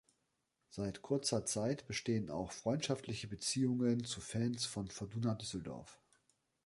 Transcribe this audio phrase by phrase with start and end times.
[0.71, 6.01] Seit kurzer Zeit bestehen auch freundschaftliche Beziehungen zu Fans von Fortuna Düsseldorf.